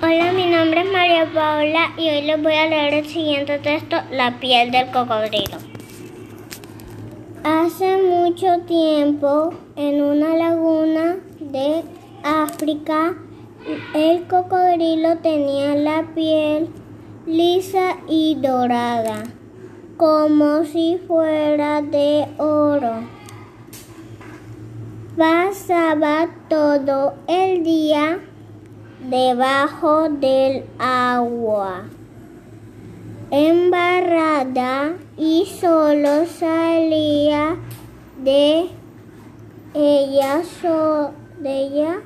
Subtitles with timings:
[0.00, 3.96] Hola, mi nombre es María Paula y hoy les voy a leer el siguiente texto,
[4.12, 5.56] La piel del cocodrilo.
[7.42, 11.82] Hace mucho tiempo, en una laguna de
[12.22, 13.16] África,
[13.92, 16.68] el cocodrilo tenía la piel
[17.26, 19.24] lisa y dorada,
[19.96, 23.02] como si fuera de oro.
[25.16, 28.20] Pasaba todo el día
[29.00, 31.84] debajo del agua,
[33.30, 37.56] embarrada y solo salía
[38.22, 38.70] de
[39.74, 40.42] ella,
[41.40, 42.00] de ella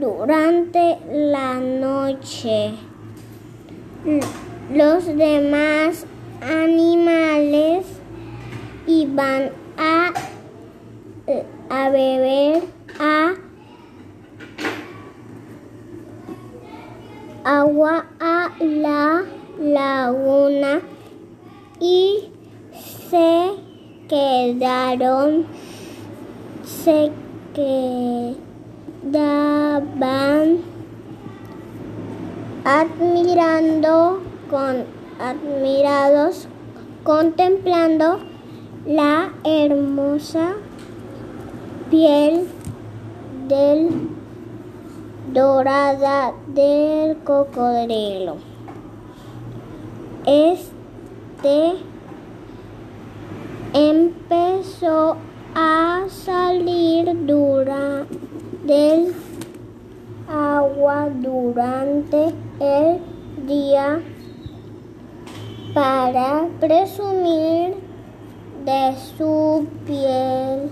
[0.00, 2.72] durante la noche.
[4.72, 6.06] Los demás
[6.40, 7.86] animales
[8.86, 10.12] iban a,
[11.68, 12.62] a beber
[12.98, 13.34] a
[17.48, 19.24] agua a la
[19.58, 20.82] laguna
[21.80, 22.28] y
[23.08, 23.54] se
[24.06, 25.46] quedaron
[26.62, 27.10] se
[27.54, 28.36] quedaban
[32.66, 34.84] admirando con
[35.18, 36.48] admirados
[37.02, 38.20] contemplando
[38.84, 40.56] la hermosa
[41.90, 42.46] piel
[43.48, 44.17] del
[45.32, 48.36] dorada del cocodrilo.
[50.26, 51.74] Este
[53.72, 55.16] empezó
[55.54, 58.06] a salir dura
[58.64, 59.14] del
[60.28, 63.00] agua durante el
[63.46, 64.00] día
[65.74, 67.76] para presumir
[68.64, 70.70] de su piel.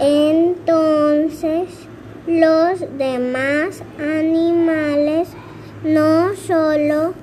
[0.00, 1.68] Entonces
[2.26, 5.28] los demás animales
[5.82, 7.14] no solo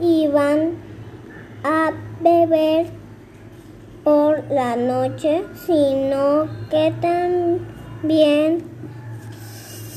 [0.00, 0.72] iban
[1.64, 2.86] a beber
[4.04, 8.62] por la noche, sino que también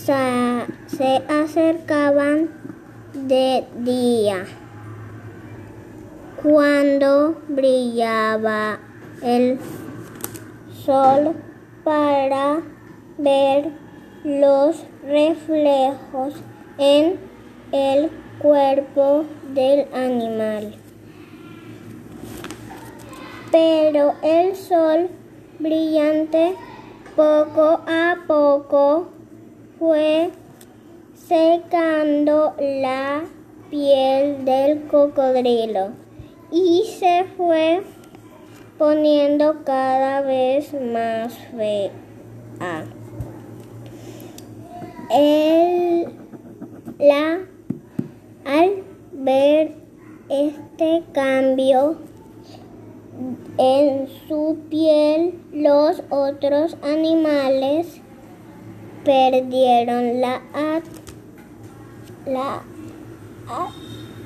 [0.04, 2.50] se acercaban
[3.14, 4.46] de día.
[6.42, 8.80] Cuando brillaba
[9.22, 9.60] el
[10.84, 11.36] sol
[11.84, 12.62] para
[13.20, 13.89] ver
[14.30, 16.36] los reflejos
[16.78, 17.20] en
[17.72, 19.26] el cuerpo
[19.56, 20.76] del animal.
[23.52, 25.10] Pero el sol
[25.58, 26.54] brillante
[27.16, 29.08] poco a poco
[29.80, 30.30] fue
[31.16, 33.24] secando la
[33.72, 35.90] piel del cocodrilo
[36.52, 37.82] y se fue
[38.78, 41.92] poniendo cada vez más fea.
[45.10, 46.08] El,
[47.00, 47.40] la,
[48.46, 49.74] al ver
[50.30, 51.98] este cambio
[53.58, 58.02] en su piel, los otros animales
[59.04, 60.42] perdieron la,
[62.28, 62.62] la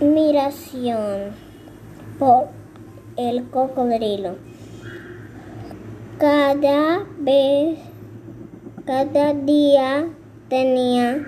[0.01, 1.31] admiración
[2.19, 2.49] por
[3.15, 4.35] el cocodrilo.
[6.19, 7.79] Cada vez,
[8.85, 10.09] cada día
[10.53, 11.25] tenía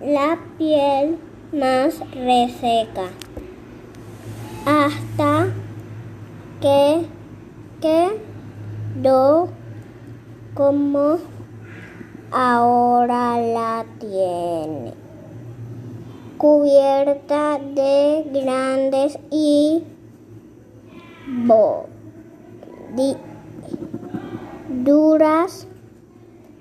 [0.00, 1.18] la piel
[1.52, 3.08] más reseca.
[4.64, 5.48] Hasta
[6.60, 7.04] que
[7.80, 9.48] quedó
[10.54, 11.18] como
[12.30, 14.94] ahora la tiene,
[16.38, 19.82] cubierta de grandes y
[24.84, 25.66] duras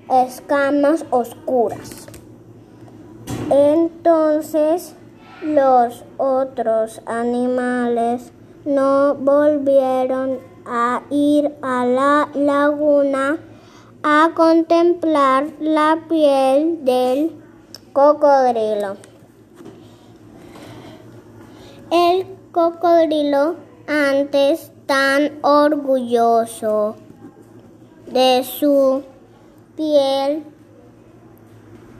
[0.10, 2.08] escamas oscuras.
[3.52, 4.96] Entonces
[5.42, 8.32] los otros animales
[8.66, 13.38] no volvieron a ir a la laguna
[14.04, 17.42] a contemplar la piel del
[17.94, 18.98] cocodrilo.
[21.92, 23.56] El cocodrilo
[23.88, 26.96] antes tan orgulloso
[28.12, 29.04] de su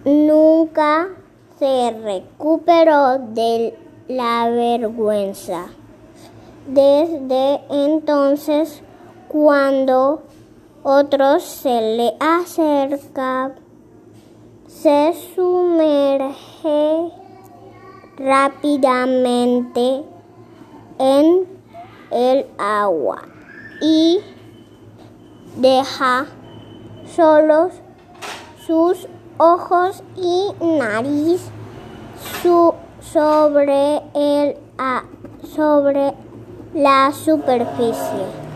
[0.06, 1.08] nunca
[1.58, 3.78] se recuperó de
[4.08, 5.68] la vergüenza.
[6.68, 8.82] Desde entonces,
[9.28, 10.24] cuando
[10.84, 13.56] otros se le acercan,
[14.68, 17.12] se sumerge
[18.18, 20.04] rápidamente
[20.98, 21.48] en
[22.12, 23.24] el agua
[23.82, 24.20] y
[25.58, 26.28] deja
[27.16, 27.74] solos
[28.66, 29.08] sus
[29.38, 31.42] ojos y nariz
[33.02, 34.58] sobre, el,
[35.56, 36.14] sobre
[36.74, 38.49] la superficie.